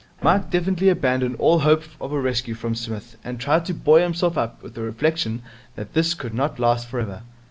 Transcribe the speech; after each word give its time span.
Mike 0.23 0.49
definitely 0.49 0.89
abandoned 0.89 1.35
all 1.37 1.59
hope 1.59 1.83
of 2.01 2.11
a 2.11 2.19
rescue 2.19 2.55
from 2.55 2.73
Psmith, 2.73 3.17
and 3.23 3.39
tried 3.39 3.65
to 3.65 3.73
buoy 3.75 4.01
himself 4.01 4.35
up 4.35 4.63
with 4.63 4.73
the 4.73 4.81
reflection 4.81 5.43
that 5.75 5.93
this 5.93 6.15
could 6.15 6.33
not 6.33 6.57
last 6.57 6.87
for 6.87 6.99
ever. 6.99 7.21